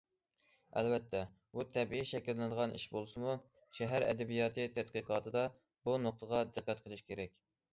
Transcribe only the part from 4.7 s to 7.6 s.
تەتقىقاتىدا بۇ نۇقتىغا دىققەت قىلىش كېرەك.